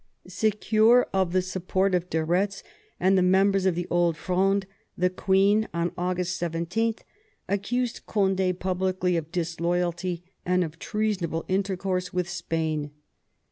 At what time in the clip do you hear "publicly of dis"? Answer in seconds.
8.59-9.59